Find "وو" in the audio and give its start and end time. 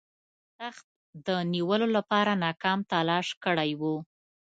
3.81-3.95